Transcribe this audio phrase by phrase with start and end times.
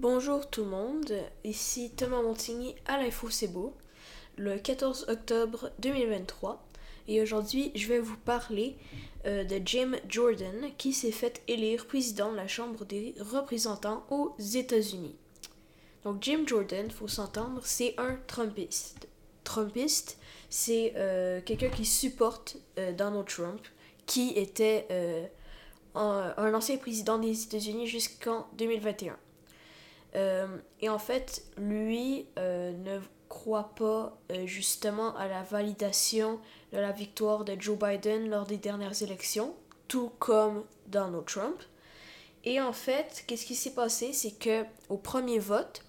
[0.00, 1.12] Bonjour tout le monde,
[1.42, 3.74] ici Thomas Montigny à l'Info C'est Beau,
[4.36, 6.64] le 14 octobre 2023.
[7.08, 8.76] Et aujourd'hui, je vais vous parler
[9.26, 14.36] euh, de Jim Jordan qui s'est fait élire président de la Chambre des représentants aux
[14.38, 15.16] États-Unis.
[16.04, 19.08] Donc Jim Jordan, faut s'entendre, c'est un Trumpiste.
[19.42, 20.16] Trumpiste,
[20.48, 23.66] c'est euh, quelqu'un qui supporte euh, Donald Trump,
[24.06, 24.86] qui était
[25.96, 29.18] un, un ancien président des États-Unis jusqu'en 2021.
[30.14, 30.46] Euh,
[30.80, 36.40] et en fait, lui euh, ne croit pas euh, justement à la validation
[36.72, 39.54] de la victoire de Joe Biden lors des dernières élections,
[39.86, 41.62] tout comme Donald Trump.
[42.44, 45.82] Et en fait, qu'est-ce qui s'est passé, c'est que au premier vote,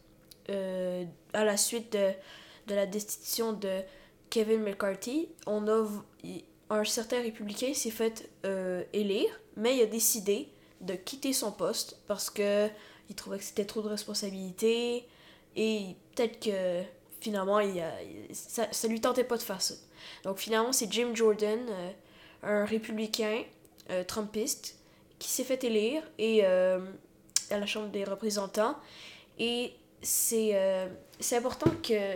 [1.33, 2.09] à la suite de,
[2.65, 3.81] de, la destitution de
[4.31, 5.87] Kevin McCarthy, on a
[6.71, 8.31] un certain républicain s'est fait
[8.91, 10.49] élire, mais il a décidé
[10.81, 12.67] de quitter son poste parce que
[13.09, 15.05] il trouvait que c'était trop de responsabilités
[15.55, 16.83] et peut-être que
[17.19, 17.83] finalement il,
[18.31, 19.73] ça, ça lui tentait pas de faire ça.
[20.23, 21.91] Donc finalement c'est Jim Jordan, euh,
[22.43, 23.43] un républicain
[23.89, 24.77] euh, trumpiste,
[25.17, 26.79] qui s'est fait élire et euh,
[27.49, 28.77] à la Chambre des représentants
[29.37, 30.55] et c'est
[31.33, 32.15] important que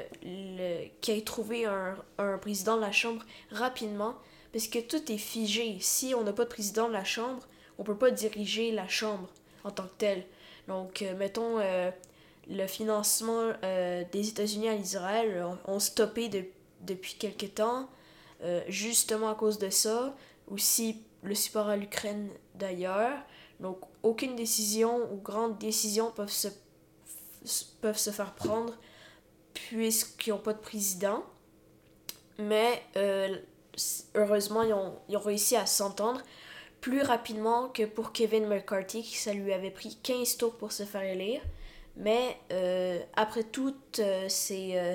[1.01, 4.15] qu'il ait trouvé un, un président de la Chambre rapidement
[4.53, 5.77] parce que tout est figé.
[5.81, 7.43] Si on n'a pas de président de la Chambre,
[7.77, 9.29] on peut pas diriger la Chambre
[9.63, 10.25] en tant que tel.
[10.67, 11.91] Donc, euh, mettons, euh,
[12.49, 16.29] le financement euh, des États-Unis à Israël ont stoppé
[16.81, 17.89] depuis quelque temps,
[18.67, 20.13] justement à cause de ça.
[20.51, 23.17] Aussi, le support à l'Ukraine d'ailleurs.
[23.61, 26.49] Donc, aucune décision ou grande décision peuvent se,
[27.79, 28.73] peuvent se faire prendre
[29.53, 31.23] puisqu'ils n'ont pas de président.
[32.37, 32.83] Mais
[34.15, 36.21] heureusement, ils ont, ils ont réussi à s'entendre
[36.83, 40.83] plus rapidement que pour Kevin McCarthy, qui ça lui avait pris 15 tours pour se
[40.83, 41.39] faire élire.
[41.95, 44.93] Mais euh, après toutes euh, ces, euh,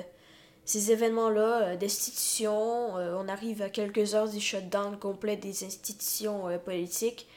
[0.65, 7.27] ces événements-là d'institutions, on arrive à quelques heures du shutdown complet des institutions politiques.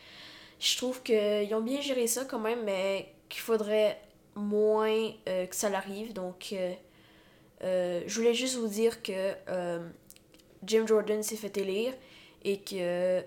[0.61, 3.99] Je trouve qu'ils ont bien géré ça quand même, mais qu'il faudrait
[4.35, 6.13] moins que ça l'arrive.
[6.13, 6.55] Donc,
[7.63, 9.33] je voulais juste vous dire que
[10.63, 11.95] Jim Jordan s'est fait élire
[12.45, 13.23] et que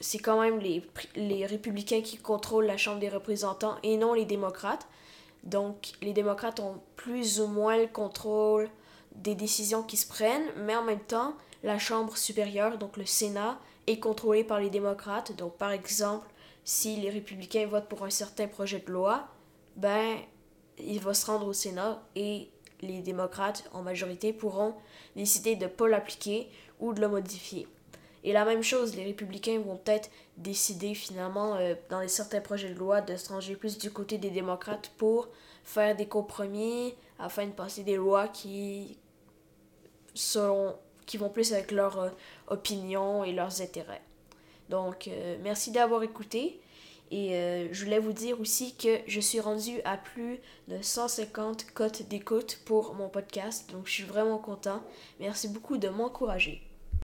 [0.00, 0.82] c'est quand même les,
[1.16, 4.86] les républicains qui contrôlent la Chambre des représentants et non les démocrates.
[5.44, 8.68] Donc les démocrates ont plus ou moins le contrôle
[9.14, 13.58] des décisions qui se prennent, mais en même temps, la Chambre supérieure, donc le Sénat,
[13.86, 15.36] est contrôlée par les démocrates.
[15.36, 16.28] Donc par exemple,
[16.64, 19.26] si les républicains votent pour un certain projet de loi,
[19.76, 20.18] ben
[20.78, 22.50] il va se rendre au Sénat et
[22.80, 24.74] les démocrates en majorité pourront
[25.16, 26.48] décider de ne pas l'appliquer
[26.78, 27.66] ou de le modifier.
[28.28, 32.78] Et la même chose, les républicains vont peut-être décider finalement, euh, dans certains projets de
[32.78, 35.28] loi, de se ranger plus du côté des démocrates pour
[35.64, 38.98] faire des compromis afin de passer des lois qui,
[40.12, 42.10] qui vont plus avec leur euh,
[42.48, 44.02] opinion et leurs intérêts.
[44.68, 46.60] Donc, euh, merci d'avoir écouté.
[47.10, 47.30] Et
[47.72, 50.38] je voulais vous dire aussi que je suis rendu à plus
[50.68, 53.72] de 150 cotes d'écoute pour mon podcast.
[53.72, 54.82] Donc, je suis vraiment content.
[55.18, 56.67] Merci beaucoup de m'encourager.